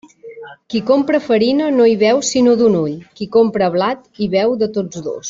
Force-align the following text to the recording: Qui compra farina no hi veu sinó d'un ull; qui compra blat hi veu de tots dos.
Qui 0.73 0.79
compra 0.91 1.19
farina 1.25 1.67
no 1.75 1.85
hi 1.91 1.93
veu 2.05 2.23
sinó 2.31 2.57
d'un 2.63 2.79
ull; 2.83 2.97
qui 3.21 3.29
compra 3.37 3.69
blat 3.77 4.07
hi 4.25 4.31
veu 4.39 4.57
de 4.65 4.73
tots 4.79 5.07
dos. 5.11 5.17